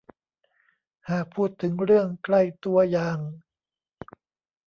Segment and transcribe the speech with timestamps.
[1.09, 3.19] หากพูดถึงเรื่องใกล้ตัวอย่าง